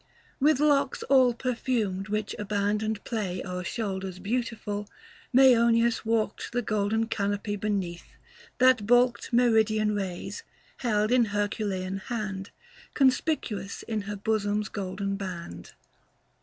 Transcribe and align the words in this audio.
320 0.39 0.45
With 0.49 0.59
locks 0.79 1.03
all 1.09 1.33
perfumed, 1.35 2.07
which 2.07 2.35
abandoned 2.39 3.03
play 3.03 3.39
O'er 3.45 3.63
shoulders 3.63 4.17
beautiful, 4.17 4.89
Mseonis 5.31 6.03
walked 6.03 6.53
The 6.53 6.63
golden 6.63 7.05
canopy 7.05 7.55
beneath, 7.55 8.07
that 8.57 8.87
baulked 8.87 9.31
Meridian 9.31 9.93
rays, 9.93 10.41
held 10.77 11.11
in 11.11 11.25
Herculean 11.25 11.97
hand, 11.99 12.49
Conspicuous 12.95 13.83
in 13.83 14.01
her 14.09 14.15
bosom's 14.15 14.69
golden 14.69 15.17
band. 15.17 15.69